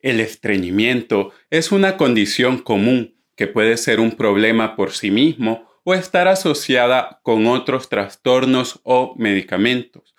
El 0.00 0.20
estreñimiento 0.20 1.32
es 1.50 1.72
una 1.72 1.96
condición 1.96 2.58
común 2.58 3.16
que 3.34 3.46
puede 3.46 3.76
ser 3.76 4.00
un 4.00 4.12
problema 4.12 4.76
por 4.76 4.92
sí 4.92 5.10
mismo 5.10 5.68
o 5.84 5.94
estar 5.94 6.28
asociada 6.28 7.20
con 7.22 7.46
otros 7.46 7.88
trastornos 7.88 8.80
o 8.84 9.14
medicamentos. 9.16 10.14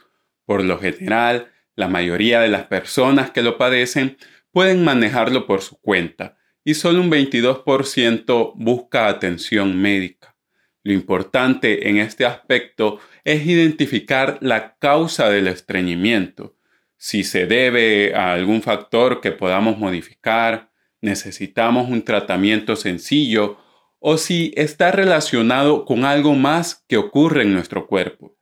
Por 0.46 0.63
lo 0.63 0.79
general, 0.79 1.52
la 1.76 1.88
mayoría 1.88 2.42
de 2.42 2.50
las 2.50 2.65
personas 2.65 3.31
que 3.31 3.42
lo 3.42 3.57
padecen 3.57 4.18
pueden 4.52 4.84
manejarlo 4.84 5.46
por 5.46 5.62
su 5.62 5.80
cuenta 5.80 6.38
y 6.64 6.73
solo 6.73 7.02
un 7.02 7.09
22% 7.09 8.54
busca 8.55 9.07
atención 9.07 9.80
médica. 9.82 10.36
Lo 10.84 10.93
importante 10.93 11.89
en 11.89 11.98
este 11.98 12.25
aspecto 12.25 13.00
es 13.23 13.46
identificar 13.46 14.39
la 14.41 14.75
causa 14.77 15.30
del 15.30 15.48
estreñimiento, 15.48 16.55
si 17.00 17.23
se 17.23 17.45
debe 17.47 18.13
a 18.13 18.34
algún 18.34 18.61
factor 18.61 19.21
que 19.21 19.31
podamos 19.31 19.77
modificar, 19.77 20.70
necesitamos 21.02 21.90
un 21.90 22.03
tratamiento 22.03 22.76
sencillo 22.76 23.57
o 23.99 24.17
si 24.17 24.52
está 24.57 24.91
relacionado 24.91 25.85
con 25.85 26.04
algo 26.04 26.35
más 26.35 26.84
que 26.90 26.98
ocurre 26.98 27.43
en 27.43 27.54
nuestro 27.54 27.88
cuerpo. 27.88 28.35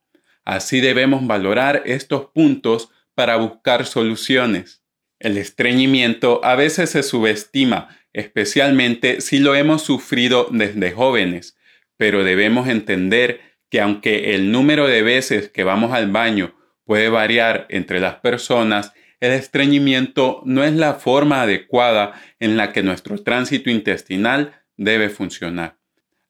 Así 0.43 0.81
debemos 0.81 1.25
valorar 1.27 1.83
estos 1.85 2.31
puntos 2.31 2.89
para 3.13 3.37
buscar 3.37 3.85
soluciones. 3.85 4.83
El 5.19 5.37
estreñimiento 5.37 6.43
a 6.43 6.55
veces 6.55 6.89
se 6.89 7.03
subestima, 7.03 7.89
especialmente 8.11 9.21
si 9.21 9.37
lo 9.37 9.53
hemos 9.53 9.83
sufrido 9.83 10.47
desde 10.49 10.91
jóvenes, 10.91 11.57
pero 11.95 12.23
debemos 12.23 12.67
entender 12.69 13.39
que 13.69 13.81
aunque 13.81 14.33
el 14.33 14.51
número 14.51 14.87
de 14.87 15.03
veces 15.03 15.49
que 15.49 15.63
vamos 15.63 15.91
al 15.91 16.11
baño 16.11 16.55
puede 16.87 17.09
variar 17.09 17.67
entre 17.69 17.99
las 17.99 18.15
personas, 18.15 18.93
el 19.19 19.33
estreñimiento 19.33 20.41
no 20.45 20.63
es 20.63 20.73
la 20.73 20.95
forma 20.95 21.41
adecuada 21.41 22.13
en 22.39 22.55
la 22.55 22.71
que 22.71 22.81
nuestro 22.81 23.21
tránsito 23.21 23.69
intestinal 23.69 24.53
debe 24.77 25.09
funcionar. 25.09 25.77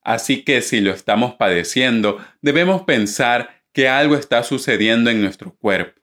Así 0.02 0.42
que 0.42 0.60
si 0.60 0.80
lo 0.80 0.90
estamos 0.90 1.34
padeciendo, 1.34 2.18
debemos 2.42 2.82
pensar 2.82 3.62
que 3.72 3.88
algo 3.88 4.16
está 4.16 4.42
sucediendo 4.42 5.10
en 5.10 5.22
nuestro 5.22 5.54
cuerpo. 5.54 6.00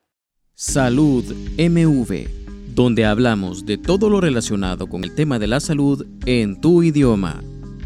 Salud 0.54 1.24
MV, 1.58 2.28
donde 2.74 3.04
hablamos 3.04 3.66
de 3.66 3.76
todo 3.76 4.08
lo 4.08 4.20
relacionado 4.20 4.86
con 4.86 5.04
el 5.04 5.14
tema 5.14 5.38
de 5.38 5.48
la 5.48 5.60
salud 5.60 6.06
en 6.24 6.60
tu 6.60 6.82
idioma. 6.82 7.42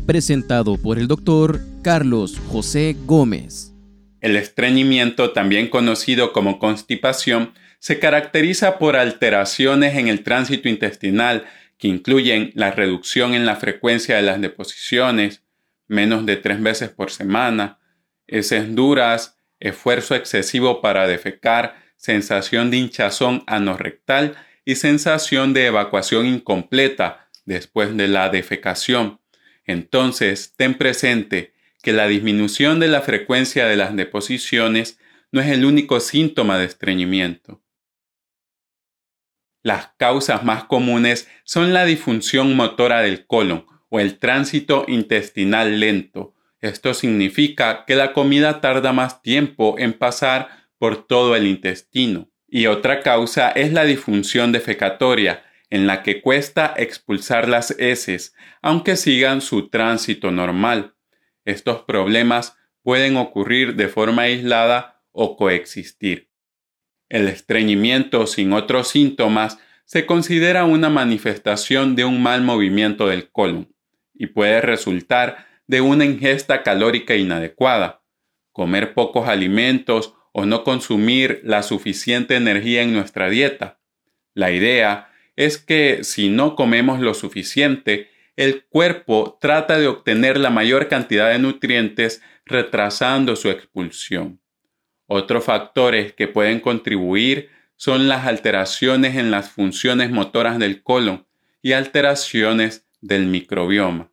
Presentado 0.07 0.77
por 0.77 0.99
el 0.99 1.09
doctor 1.09 1.61
Carlos 1.83 2.39
José 2.49 2.97
Gómez. 3.07 3.73
El 4.21 4.37
estreñimiento, 4.37 5.33
también 5.33 5.69
conocido 5.69 6.33
como 6.33 6.59
constipación, 6.59 7.55
se 7.79 7.99
caracteriza 7.99 8.79
por 8.79 8.97
alteraciones 8.97 9.97
en 9.97 10.09
el 10.09 10.23
tránsito 10.23 10.69
intestinal 10.69 11.47
que 11.79 11.89
incluyen 11.89 12.53
la 12.55 12.71
reducción 12.71 13.33
en 13.33 13.47
la 13.47 13.57
frecuencia 13.57 14.17
de 14.17 14.23
las 14.23 14.41
deposiciones, 14.41 15.43
menos 15.89 16.27
de 16.27 16.37
tres 16.37 16.61
veces 16.61 16.91
por 16.91 17.11
semana, 17.11 17.79
heces 18.27 18.75
duras, 18.75 19.39
esfuerzo 19.59 20.15
excesivo 20.15 20.83
para 20.83 21.07
defecar, 21.07 21.77
sensación 21.97 22.71
de 22.71 22.77
hinchazón 22.77 23.45
anorrectal 23.47 24.37
y 24.65 24.77
sensación 24.77 25.55
de 25.55 25.67
evacuación 25.67 26.27
incompleta 26.27 27.29
después 27.47 27.97
de 27.97 28.09
la 28.09 28.29
defecación. 28.29 29.21
Entonces, 29.65 30.55
ten 30.57 30.75
presente 30.75 31.55
que 31.83 31.93
la 31.93 32.07
disminución 32.07 32.81
de 32.81 32.89
la 32.89 33.01
frecuencia 33.01 33.67
de 33.67 33.77
las 33.77 33.95
deposiciones 33.97 34.99
no 35.33 35.41
es 35.41 35.49
el 35.49 35.65
único 35.65 36.01
síntoma 36.01 36.59
de 36.59 36.67
estreñimiento. 36.67 37.63
Las 39.63 39.89
causas 39.99 40.43
más 40.43 40.65
comunes 40.65 41.29
son 41.45 41.73
la 41.75 41.85
disfunción 41.85 42.57
motora 42.57 43.03
del 43.03 43.27
colon 43.27 43.67
o 43.91 44.01
el 44.01 44.19
tránsito 44.19 44.85
intestinal 44.89 45.81
lento. 45.81 46.35
Esto 46.61 46.95
significa 46.95 47.85
que 47.87 47.95
la 47.95 48.13
comida 48.13 48.61
tarda 48.61 48.93
más 48.93 49.23
tiempo 49.23 49.77
en 49.79 49.93
pasar 49.93 50.49
por 50.79 51.07
todo 51.07 51.37
el 51.37 51.47
intestino. 51.47 52.31
Y 52.49 52.67
otra 52.67 53.01
causa 53.01 53.51
es 53.51 53.73
la 53.73 53.85
disfunción 53.85 54.51
defecatoria, 54.51 55.45
en 55.69 55.87
la 55.87 56.03
que 56.03 56.21
cuesta 56.21 56.75
expulsar 56.77 57.49
las 57.49 57.71
heces, 57.79 58.35
aunque 58.61 58.97
sigan 58.97 59.41
su 59.41 59.69
tránsito 59.69 60.31
normal. 60.31 60.95
Estos 61.45 61.83
problemas 61.83 62.57
pueden 62.83 63.17
ocurrir 63.17 63.77
de 63.77 63.89
forma 63.89 64.23
aislada 64.23 65.03
o 65.13 65.37
coexistir. 65.37 66.29
El 67.09 67.29
estreñimiento 67.29 68.27
sin 68.27 68.53
otros 68.53 68.89
síntomas 68.89 69.59
se 69.85 70.07
considera 70.07 70.65
una 70.65 70.89
manifestación 70.89 71.97
de 71.97 72.05
un 72.05 72.23
mal 72.23 72.43
movimiento 72.43 73.09
del 73.09 73.31
colon 73.31 73.75
y 74.15 74.29
puede 74.29 74.61
resultar 74.61 75.47
de 75.67 75.81
una 75.81 76.05
ingesta 76.05 76.63
calórica 76.63 77.17
inadecuada, 77.17 78.03
comer 78.53 78.95
pocos 78.95 79.29
alimentos 79.29 80.15
o 80.33 80.47
no 80.47 80.63
consumir 80.63 81.41
la 81.43 81.63
suficiente 81.63 82.37
energía 82.37 82.83
en 82.83 82.93
nuestra 82.93 83.29
dieta. 83.29 83.81
La 84.35 84.53
idea 84.53 85.11
es 85.37 85.59
que 85.59 86.05
si 86.05 86.29
no 86.29 86.55
comemos 86.55 87.01
lo 87.01 87.15
suficiente, 87.15 88.11
el 88.41 88.65
cuerpo 88.65 89.37
trata 89.39 89.79
de 89.79 89.87
obtener 89.87 90.41
la 90.41 90.49
mayor 90.49 90.89
cantidad 90.89 91.29
de 91.29 91.39
nutrientes 91.39 92.23
retrasando 92.47 93.37
su 93.37 93.51
expulsión. 93.51 94.41
Otros 95.07 95.45
factores 95.45 96.15
que 96.15 96.27
pueden 96.27 96.59
contribuir 96.59 97.51
son 97.77 98.09
las 98.09 98.27
alteraciones 98.27 99.17
en 99.17 99.31
las 99.31 99.51
funciones 99.51 100.11
motoras 100.11 100.59
del 100.59 100.83
colon 100.83 101.27
y 101.61 101.73
alteraciones 101.73 102.87
del 103.03 103.27
microbioma. 103.27 104.11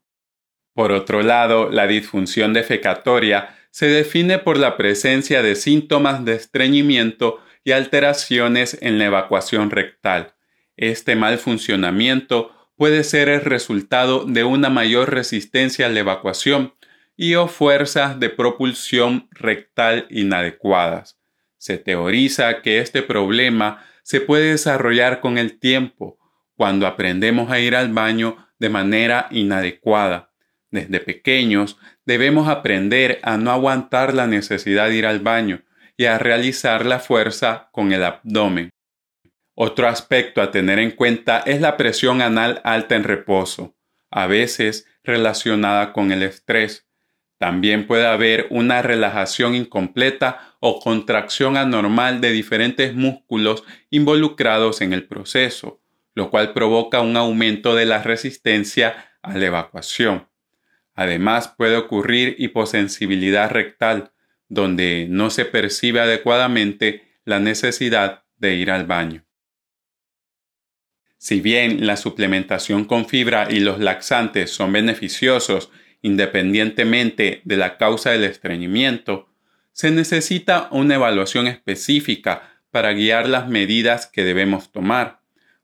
Por 0.74 0.92
otro 0.92 1.24
lado, 1.24 1.70
la 1.70 1.88
disfunción 1.88 2.52
defecatoria 2.52 3.56
se 3.72 3.88
define 3.88 4.40
por 4.40 4.58
la 4.58 4.76
presencia 4.76 5.42
de 5.42 5.56
síntomas 5.56 6.26
de 6.26 6.34
estreñimiento 6.34 7.40
y 7.64 7.72
alteraciones 7.72 8.78
en 8.82 9.00
la 9.00 9.06
evacuación 9.06 9.72
rectal. 9.72 10.34
Este 10.76 11.16
mal 11.16 11.38
funcionamiento 11.38 12.52
puede 12.78 13.04
ser 13.04 13.28
el 13.28 13.42
resultado 13.42 14.24
de 14.26 14.44
una 14.44 14.70
mayor 14.70 15.14
resistencia 15.14 15.88
a 15.88 15.90
la 15.90 16.00
evacuación 16.00 16.74
y 17.18 17.34
o 17.36 17.48
fuerzas 17.48 18.20
de 18.20 18.30
propulsión 18.30 19.28
rectal 19.32 20.06
inadecuadas. 20.10 21.18
Se 21.58 21.80
teoriza 21.80 22.62
que 22.62 22.80
este 22.80 23.02
problema 23.02 23.84
se 24.04 24.22
puede 24.22 24.52
desarrollar 24.52 25.20
con 25.20 25.38
el 25.38 25.60
tiempo, 25.60 26.18
cuando 26.56 26.88
aprendemos 26.88 27.52
a 27.52 27.60
ir 27.60 27.76
al 27.76 27.92
baño 27.92 28.48
de 28.60 28.70
manera 28.70 29.28
inadecuada. 29.32 30.32
Desde 30.70 31.00
pequeños 31.00 31.78
debemos 32.06 32.48
aprender 32.48 33.20
a 33.24 33.38
no 33.38 33.52
aguantar 33.52 34.14
la 34.14 34.28
necesidad 34.28 34.90
de 34.90 34.96
ir 34.96 35.06
al 35.06 35.20
baño 35.20 35.64
y 35.98 36.06
a 36.06 36.18
realizar 36.20 36.86
la 36.86 37.00
fuerza 37.00 37.70
con 37.72 37.92
el 37.92 38.04
abdomen. 38.04 38.70
Otro 39.59 39.88
aspecto 39.88 40.44
a 40.44 40.51
tener 40.51 40.78
en 40.78 40.91
cuenta 40.91 41.40
es 41.40 41.62
la 41.62 41.78
presión 41.78 42.22
anal 42.22 42.62
alta 42.63 42.95
en 42.95 43.03
reposo, 43.03 43.75
a 44.12 44.28
veces 44.28 44.85
relacionada 45.03 45.94
con 45.94 46.12
el 46.12 46.22
estrés. 46.22 46.88
También 47.40 47.88
puede 47.88 48.06
haber 48.06 48.45
una 48.51 48.84
relajación 48.84 49.56
incompleta 49.56 50.56
o 50.59 50.79
contracción 50.79 51.57
anormal 51.57 52.22
de 52.22 52.34
diferentes 52.34 52.94
músculos 52.94 53.63
involucrados 53.90 54.81
en 54.81 54.94
el 54.94 55.07
proceso, 55.07 55.81
lo 56.13 56.29
cual 56.29 56.53
provoca 56.53 57.01
un 57.01 57.18
aumento 57.18 57.74
de 57.74 57.88
la 57.88 58.03
resistencia 58.03 59.09
a 59.24 59.35
la 59.35 59.47
evacuación. 59.47 60.28
Además 60.94 61.47
puede 61.47 61.78
ocurrir 61.78 62.35
hiposensibilidad 62.38 63.50
rectal, 63.50 64.12
donde 64.50 65.07
no 65.09 65.31
se 65.31 65.45
percibe 65.45 66.00
adecuadamente 66.00 67.07
la 67.25 67.39
necesidad 67.39 68.24
de 68.35 68.53
ir 68.53 68.69
al 68.69 68.85
baño. 68.85 69.27
Si 71.18 71.42
bien 71.42 71.88
la 71.88 71.98
suplementación 71.98 72.86
con 72.86 73.08
fibra 73.08 73.48
y 73.50 73.60
los 73.60 73.80
laxantes 73.80 74.52
son 74.52 74.72
beneficiosos 74.72 75.72
independientemente 76.02 77.42
de 77.44 77.58
la 77.58 77.78
causa 77.78 78.12
del 78.12 78.24
estreñimiento, 78.24 79.28
se 79.72 79.92
necesita 79.92 80.69
una 80.72 80.96
evaluación 80.96 81.48
específica 81.48 82.62
para 82.72 82.94
guiar 82.94 83.28
las 83.28 83.48
medidas 83.48 84.08
que 84.08 84.24
debemos 84.24 84.72
tomar. 84.72 85.22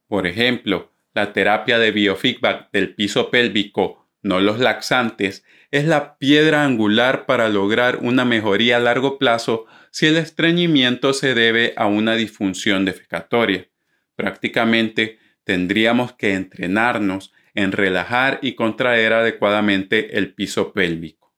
Por 0.08 0.26
ejemplo, 0.28 0.92
la 1.14 1.34
terapia 1.34 1.78
de 1.78 1.92
biofeedback 1.92 2.72
del 2.72 2.96
piso 2.96 3.30
pélvico, 3.30 4.08
no 4.24 4.40
los 4.40 4.60
laxantes, 4.60 5.44
es 5.70 5.86
la 5.86 6.18
piedra 6.18 6.64
angular 6.64 7.26
para 7.26 7.50
lograr 7.50 8.00
una 8.02 8.26
mejoría 8.26 8.78
a 8.78 8.80
largo 8.80 9.20
plazo 9.20 9.66
si 9.92 10.08
el 10.08 10.18
estreñimiento 10.18 11.14
se 11.14 11.36
debe 11.36 11.74
a 11.78 11.86
una 11.86 12.16
disfunción 12.16 12.86
defecatoria. 12.86 13.68
Prácticamente 14.16 15.20
tendríamos 15.44 16.13
que 16.13 16.34
entrenarnos 16.34 17.34
en 17.54 17.72
relajar 17.72 18.40
y 18.42 18.56
contraer 18.56 19.13
adecuadamente 19.13 20.18
el 20.18 20.34
piso 20.34 20.74
pélvico. 20.74 21.34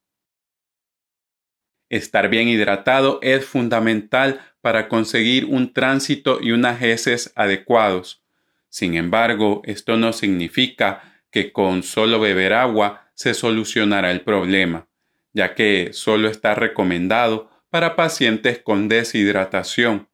Estar 1.90 2.30
bien 2.30 2.48
hidratado 2.48 3.19
es 3.22 3.46
fundamental 3.46 4.42
para 4.62 4.88
conseguir 4.88 5.46
un 5.46 5.74
tránsito 5.74 6.40
y 6.42 6.52
unas 6.52 6.81
heces 6.81 7.31
adecuados. 7.36 8.24
Sin 8.69 8.96
embargo, 8.96 9.62
esto 9.66 9.96
no 9.96 10.12
significa 10.12 11.22
que 11.30 11.51
con 11.51 11.84
solo 11.84 12.19
beber 12.19 12.54
agua 12.54 13.12
se 13.13 13.34
solucionará 13.34 14.12
el 14.12 14.22
problema, 14.22 14.88
ya 15.34 15.54
que 15.54 15.90
solo 15.94 16.28
está 16.28 16.56
recomendado 16.56 17.50
para 17.69 17.96
pacientes 17.96 18.60
con 18.60 18.88
deshidratación. 18.88 20.08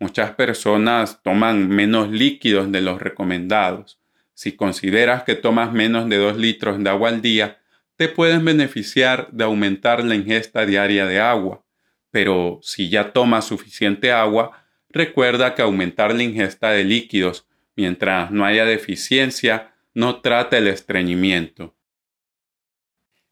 Muchas 0.00 0.32
personas 0.32 1.22
toman 1.22 1.68
menos 1.68 2.10
líquidos 2.10 2.70
de 2.70 2.80
los 2.80 3.00
recomendados. 3.00 4.00
Si 4.34 4.52
consideras 4.52 5.24
que 5.24 5.34
tomas 5.34 5.72
menos 5.72 6.08
de 6.08 6.16
2 6.16 6.36
litros 6.36 6.82
de 6.82 6.88
agua 6.88 7.08
al 7.08 7.20
día, 7.20 7.58
te 7.96 8.08
puedes 8.08 8.42
beneficiar 8.42 9.28
de 9.32 9.42
aumentar 9.42 10.04
la 10.04 10.14
ingesta 10.14 10.64
diaria 10.64 11.04
de 11.06 11.18
agua. 11.18 11.64
Pero 12.12 12.60
si 12.62 12.88
ya 12.88 13.12
tomas 13.12 13.46
suficiente 13.46 14.12
agua, 14.12 14.64
recuerda 14.88 15.56
que 15.56 15.62
aumentar 15.62 16.14
la 16.14 16.22
ingesta 16.22 16.70
de 16.70 16.84
líquidos 16.84 17.48
mientras 17.74 18.30
no 18.30 18.44
haya 18.44 18.64
deficiencia 18.64 19.74
no 19.94 20.20
trata 20.20 20.58
el 20.58 20.68
estreñimiento. 20.68 21.74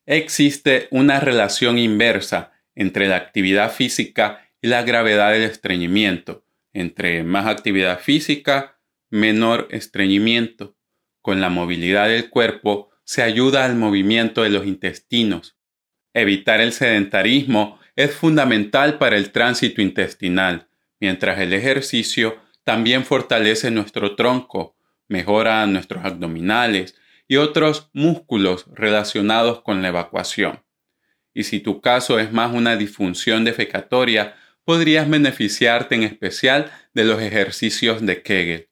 Existe 0.05 0.89
una 0.91 1.21
relación 1.21 1.79
inversa 1.79 2.53
entre 2.75 3.09
la 3.09 3.17
actividad 3.17 3.73
física 3.73 4.49
y 4.61 4.69
la 4.69 4.83
gravedad 4.83 5.33
del 5.33 5.43
estreñimiento. 5.43 6.46
Entre 6.79 7.25
más 7.25 7.47
actividad 7.47 8.01
física, 8.01 8.79
menor 9.09 9.67
estreñimiento. 9.71 10.77
Con 11.23 11.41
la 11.41 11.49
movilidad 11.49 12.09
del 12.09 12.29
cuerpo 12.29 12.91
se 13.03 13.23
ayuda 13.23 13.65
al 13.65 13.77
movimiento 13.77 14.43
de 14.43 14.51
los 14.51 14.67
intestinos. 14.67 15.57
Evitar 16.13 16.61
el 16.61 16.75
sedentarismo 16.75 17.81
es 17.95 18.15
fundamental 18.15 18.99
para 18.99 19.17
el 19.17 19.33
tránsito 19.33 19.81
intestinal, 19.81 20.69
mientras 21.01 21.41
el 21.41 21.55
ejercicio 21.55 22.37
también 22.63 23.07
fortalece 23.07 23.71
nuestro 23.71 24.15
tronco, 24.15 24.77
mejora 25.09 25.67
nuestros 25.67 26.05
abdominales 26.05 26.95
y 27.27 27.37
otros 27.37 27.89
músculos 27.95 28.67
relacionados 28.75 29.63
con 29.63 29.81
la 29.81 29.89
evacuación. 29.89 30.63
Y 31.33 31.45
si 31.45 31.61
tu 31.61 31.81
caso 31.81 32.19
es 32.19 32.35
más 32.35 32.53
una 32.53 32.77
disfunción 32.77 33.45
defecatoria, 33.45 34.37
podrías 34.67 35.09
beneficiarte 35.09 35.95
en 35.95 36.03
especial 36.03 36.73
de 36.93 37.05
los 37.05 37.23
ejercicios 37.23 38.05
de 38.05 38.21
Kegel. 38.23 38.69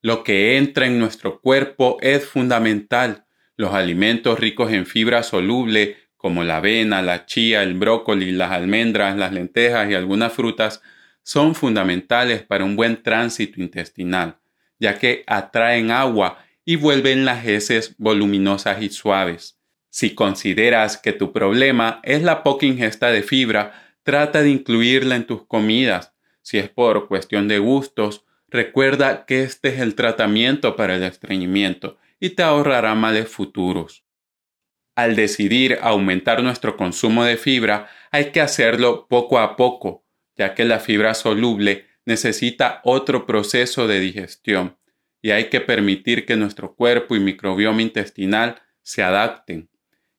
Lo 0.00 0.24
que 0.24 0.56
entra 0.56 0.86
en 0.86 0.98
nuestro 0.98 1.42
cuerpo 1.42 1.98
es 2.00 2.24
fundamental. 2.24 3.26
Los 3.56 3.74
alimentos 3.74 4.40
ricos 4.40 4.72
en 4.72 4.86
fibra 4.86 5.22
soluble, 5.22 5.98
como 6.16 6.44
la 6.44 6.56
avena, 6.56 7.02
la 7.02 7.26
chía, 7.26 7.62
el 7.62 7.74
brócoli, 7.74 8.32
las 8.32 8.52
almendras, 8.52 9.18
las 9.18 9.32
lentejas 9.32 9.90
y 9.90 9.94
algunas 9.94 10.32
frutas, 10.32 10.80
son 11.22 11.54
fundamentales 11.54 12.42
para 12.42 12.64
un 12.64 12.76
buen 12.76 13.02
tránsito 13.02 13.60
intestinal, 13.60 14.38
ya 14.78 14.98
que 14.98 15.24
atraen 15.26 15.90
agua 15.90 16.42
y 16.64 16.76
vuelven 16.76 17.26
las 17.26 17.46
heces 17.46 17.94
voluminosas 17.98 18.80
y 18.80 18.88
suaves. 18.88 19.58
Si 19.90 20.14
consideras 20.14 20.96
que 20.96 21.12
tu 21.12 21.34
problema 21.34 22.00
es 22.02 22.22
la 22.22 22.42
poca 22.42 22.64
ingesta 22.64 23.10
de 23.10 23.22
fibra, 23.22 23.89
trata 24.10 24.42
de 24.42 24.50
incluirla 24.50 25.14
en 25.14 25.24
tus 25.24 25.46
comidas. 25.46 26.12
Si 26.42 26.58
es 26.58 26.68
por 26.68 27.06
cuestión 27.06 27.46
de 27.46 27.60
gustos, 27.60 28.24
recuerda 28.48 29.24
que 29.24 29.44
este 29.44 29.68
es 29.68 29.78
el 29.78 29.94
tratamiento 29.94 30.74
para 30.74 30.96
el 30.96 31.04
estreñimiento 31.04 31.96
y 32.18 32.30
te 32.30 32.42
ahorrará 32.42 32.96
males 32.96 33.28
futuros. 33.28 34.04
Al 34.96 35.14
decidir 35.14 35.78
aumentar 35.80 36.42
nuestro 36.42 36.76
consumo 36.76 37.22
de 37.22 37.36
fibra, 37.36 37.88
hay 38.10 38.32
que 38.32 38.40
hacerlo 38.40 39.06
poco 39.08 39.38
a 39.38 39.54
poco, 39.54 40.04
ya 40.36 40.56
que 40.56 40.64
la 40.64 40.80
fibra 40.80 41.14
soluble 41.14 41.86
necesita 42.04 42.80
otro 42.82 43.26
proceso 43.26 43.86
de 43.86 44.00
digestión 44.00 44.76
y 45.22 45.30
hay 45.30 45.50
que 45.50 45.60
permitir 45.60 46.26
que 46.26 46.34
nuestro 46.34 46.74
cuerpo 46.74 47.14
y 47.14 47.20
microbioma 47.20 47.80
intestinal 47.80 48.60
se 48.82 49.04
adapten. 49.04 49.70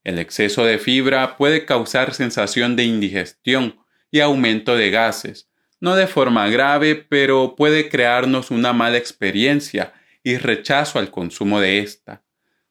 El 0.05 0.17
exceso 0.17 0.63
de 0.63 0.79
fibra 0.79 1.35
puede 1.35 1.65
causar 1.65 2.13
sensación 2.13 2.77
de 2.77 2.85
indigestión 2.85 3.81
y 4.12 4.19
aumento 4.19 4.75
de 4.75 4.92
gases, 4.92 5.50
no 5.80 5.96
de 5.96 6.06
forma 6.06 6.48
grave, 6.50 6.96
pero 6.96 7.56
puede 7.56 7.90
crearnos 7.90 8.52
una 8.52 8.74
mala 8.74 8.98
experiencia 8.98 9.94
y 10.24 10.38
rechazo 10.38 11.00
al 11.00 11.10
consumo 11.10 11.60
de 11.60 11.80
esta. 11.80 12.24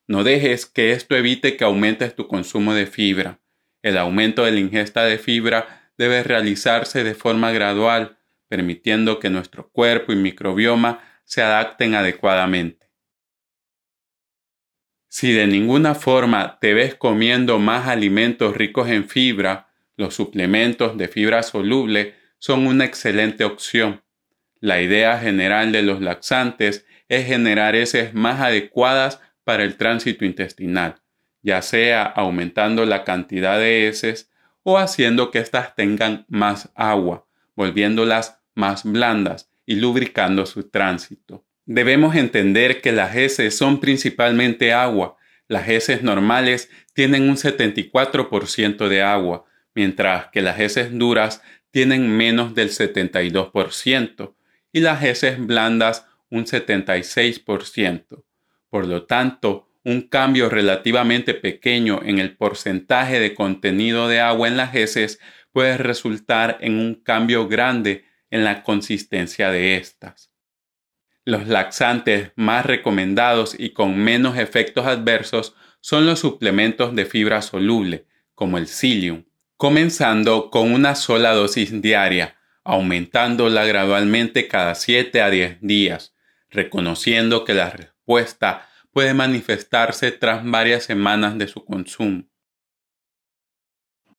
No 0.06 0.22
dejes 0.22 0.66
que 0.66 0.92
esto 0.92 1.16
evite 1.16 1.56
que 1.56 1.64
aumentes 1.64 2.14
tu 2.14 2.28
consumo 2.28 2.74
de 2.74 2.86
fibra. 2.86 3.40
El 3.82 3.96
aumento 3.96 4.44
de 4.44 4.52
la 4.52 4.60
ingesta 4.60 5.04
de 5.04 5.18
fibra 5.18 5.90
debe 5.96 6.22
realizarse 6.22 7.02
de 7.02 7.14
forma 7.14 7.50
gradual, 7.52 8.18
permitiendo 8.48 9.18
que 9.18 9.30
nuestro 9.30 9.70
cuerpo 9.70 10.12
y 10.12 10.16
microbioma 10.16 11.00
se 11.24 11.42
adapten 11.42 11.94
adecuadamente. 11.94 12.88
Si 15.08 15.32
de 15.32 15.46
ninguna 15.46 15.94
forma 15.94 16.58
te 16.60 16.74
ves 16.74 16.94
comiendo 16.94 17.58
más 17.58 17.88
alimentos 17.88 18.56
ricos 18.56 18.88
en 18.88 19.08
fibra, 19.08 19.69
los 20.00 20.14
suplementos 20.14 20.96
de 20.96 21.08
fibra 21.08 21.42
soluble 21.42 22.14
son 22.38 22.66
una 22.66 22.86
excelente 22.86 23.44
opción. 23.44 24.02
La 24.58 24.80
idea 24.80 25.18
general 25.18 25.72
de 25.72 25.82
los 25.82 26.00
laxantes 26.00 26.86
es 27.10 27.26
generar 27.26 27.76
heces 27.76 28.14
más 28.14 28.40
adecuadas 28.40 29.20
para 29.44 29.62
el 29.62 29.76
tránsito 29.76 30.24
intestinal, 30.24 31.02
ya 31.42 31.60
sea 31.60 32.04
aumentando 32.04 32.86
la 32.86 33.04
cantidad 33.04 33.58
de 33.58 33.88
heces 33.88 34.30
o 34.62 34.78
haciendo 34.78 35.30
que 35.30 35.38
éstas 35.38 35.74
tengan 35.76 36.24
más 36.28 36.70
agua, 36.74 37.26
volviéndolas 37.54 38.40
más 38.54 38.84
blandas 38.84 39.50
y 39.66 39.76
lubricando 39.76 40.46
su 40.46 40.62
tránsito. 40.70 41.44
Debemos 41.66 42.16
entender 42.16 42.80
que 42.80 42.92
las 42.92 43.14
heces 43.16 43.54
son 43.54 43.80
principalmente 43.80 44.72
agua. 44.72 45.18
Las 45.46 45.68
heces 45.68 46.02
normales 46.02 46.70
tienen 46.94 47.28
un 47.28 47.36
74% 47.36 48.88
de 48.88 49.02
agua, 49.02 49.44
mientras 49.74 50.28
que 50.28 50.42
las 50.42 50.58
heces 50.60 50.96
duras 50.96 51.42
tienen 51.70 52.16
menos 52.16 52.54
del 52.54 52.70
72% 52.70 54.34
y 54.72 54.80
las 54.80 55.02
heces 55.04 55.44
blandas 55.44 56.06
un 56.30 56.46
76%. 56.46 58.24
Por 58.68 58.86
lo 58.86 59.04
tanto, 59.04 59.68
un 59.84 60.02
cambio 60.02 60.48
relativamente 60.48 61.34
pequeño 61.34 62.00
en 62.04 62.18
el 62.18 62.36
porcentaje 62.36 63.18
de 63.18 63.34
contenido 63.34 64.08
de 64.08 64.20
agua 64.20 64.48
en 64.48 64.56
las 64.56 64.74
heces 64.74 65.18
puede 65.52 65.78
resultar 65.78 66.58
en 66.60 66.78
un 66.78 66.94
cambio 66.94 67.48
grande 67.48 68.04
en 68.30 68.44
la 68.44 68.62
consistencia 68.62 69.50
de 69.50 69.76
estas. 69.76 70.30
Los 71.24 71.48
laxantes 71.48 72.32
más 72.36 72.64
recomendados 72.66 73.58
y 73.58 73.70
con 73.70 73.98
menos 73.98 74.38
efectos 74.38 74.86
adversos 74.86 75.54
son 75.80 76.06
los 76.06 76.20
suplementos 76.20 76.94
de 76.94 77.06
fibra 77.06 77.42
soluble, 77.42 78.06
como 78.34 78.58
el 78.58 78.66
psyllium, 78.66 79.24
comenzando 79.60 80.48
con 80.48 80.72
una 80.72 80.94
sola 80.94 81.34
dosis 81.34 81.82
diaria, 81.82 82.38
aumentándola 82.64 83.66
gradualmente 83.66 84.48
cada 84.48 84.74
7 84.74 85.20
a 85.20 85.28
10 85.28 85.58
días, 85.60 86.14
reconociendo 86.48 87.44
que 87.44 87.52
la 87.52 87.68
respuesta 87.68 88.66
puede 88.90 89.12
manifestarse 89.12 90.12
tras 90.12 90.42
varias 90.46 90.84
semanas 90.84 91.36
de 91.36 91.46
su 91.46 91.62
consumo. 91.66 92.24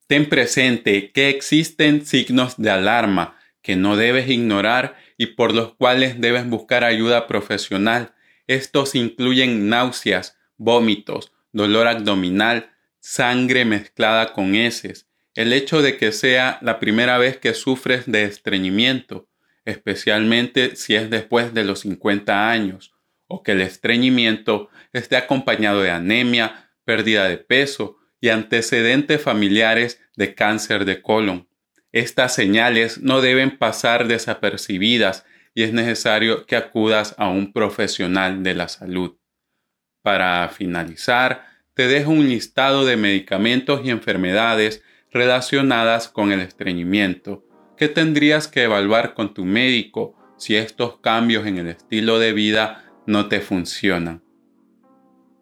Ten 0.06 0.30
presente 0.30 1.12
que 1.12 1.30
existen 1.30 2.06
signos 2.06 2.58
de 2.58 2.70
alarma 2.70 3.36
que 3.64 3.76
no 3.76 3.98
debes 3.98 4.30
ignorar 4.30 4.96
y 5.18 5.26
por 5.26 5.56
los 5.56 5.74
cuales 5.74 6.22
debes 6.22 6.48
buscar 6.48 6.84
ayuda 6.84 7.26
profesional. 7.26 8.14
Estos 8.46 8.94
incluyen 8.94 9.70
náuseas, 9.70 10.38
vómitos, 10.58 11.32
dolor 11.52 11.88
abdominal, 11.88 12.70
sangre 13.00 13.66
mezclada 13.66 14.34
con 14.34 14.54
heces, 14.54 15.08
el 15.36 15.54
hecho 15.54 15.82
de 15.82 15.98
que 15.98 16.12
sea 16.12 16.60
la 16.62 16.80
primera 16.80 17.18
vez 17.18 17.38
que 17.38 17.54
sufres 17.54 18.06
de 18.06 18.24
estreñimiento, 18.24 19.28
especialmente 19.66 20.76
si 20.76 20.96
es 20.96 21.10
después 21.10 21.54
de 21.54 21.64
los 21.64 21.82
50 21.82 22.50
años, 22.50 22.94
o 23.28 23.44
que 23.44 23.54
el 23.54 23.62
estreñimiento 23.62 24.70
esté 24.92 25.16
acompañado 25.16 25.82
de 25.82 25.92
anemia, 25.92 26.70
pérdida 26.84 27.30
de 27.30 27.38
peso 27.38 27.98
y 28.20 28.30
antecedentes 28.30 29.22
familiares 29.22 30.02
de 30.16 30.36
cáncer 30.36 30.86
de 30.86 31.02
colon. 31.02 31.48
Estas 31.94 32.36
señales 32.36 33.00
no 33.00 33.22
deben 33.22 33.58
pasar 33.58 34.08
desapercibidas 34.08 35.26
y 35.54 35.64
es 35.64 35.74
necesario 35.74 36.46
que 36.46 36.56
acudas 36.56 37.16
a 37.18 37.30
un 37.30 37.52
profesional 37.52 38.44
de 38.44 38.54
la 38.54 38.68
salud. 38.68 39.18
Para 40.02 40.48
finalizar, 40.50 41.46
te 41.74 41.88
dejo 41.88 42.12
un 42.12 42.28
listado 42.28 42.86
de 42.86 42.98
medicamentos 42.98 43.82
y 43.84 43.90
enfermedades 43.90 44.84
relacionadas 45.12 46.08
con 46.08 46.32
el 46.32 46.40
estreñimiento 46.40 47.44
que 47.78 47.90
tendrías 47.90 48.48
que 48.48 48.64
evaluar 48.64 49.14
con 49.14 49.34
tu 49.34 49.44
médico 49.44 50.16
si 50.38 50.56
estos 50.56 51.00
cambios 51.00 51.46
en 51.46 51.58
el 51.58 51.68
estilo 51.68 52.20
de 52.20 52.34
vida 52.34 52.86
no 53.06 53.28
te 53.28 53.42
funcionan. 53.42 54.24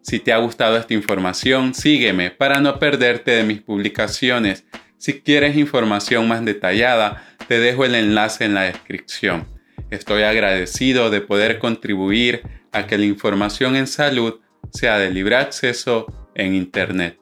Si 0.02 0.18
te 0.18 0.32
ha 0.32 0.38
gustado 0.38 0.76
esta 0.76 0.94
información, 0.94 1.74
sígueme 1.74 2.30
para 2.30 2.60
no 2.60 2.78
perderte 2.78 3.32
de 3.32 3.44
mis 3.44 3.60
publicaciones. 3.60 4.64
Si 4.96 5.20
quieres 5.20 5.56
información 5.56 6.26
más 6.26 6.44
detallada, 6.44 7.22
te 7.46 7.58
dejo 7.58 7.84
el 7.84 7.94
enlace 7.94 8.46
en 8.46 8.54
la 8.54 8.62
descripción. 8.62 9.46
Estoy 9.90 10.22
agradecido 10.22 11.10
de 11.10 11.20
poder 11.20 11.58
contribuir 11.58 12.42
a 12.72 12.86
que 12.86 12.96
la 12.96 13.04
información 13.04 13.76
en 13.76 13.86
salud 13.86 14.40
sea 14.72 14.98
de 14.98 15.10
libre 15.10 15.36
acceso 15.36 16.06
en 16.34 16.54
Internet. 16.54 17.19